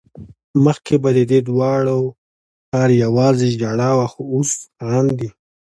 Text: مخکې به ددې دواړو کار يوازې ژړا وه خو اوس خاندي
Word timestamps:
مخکې 0.65 0.95
به 1.03 1.09
ددې 1.17 1.39
دواړو 1.49 1.99
کار 2.71 2.89
يوازې 3.03 3.47
ژړا 3.59 3.91
وه 3.99 4.07
خو 4.11 4.21
اوس 4.33 4.51
خاندي 4.79 5.29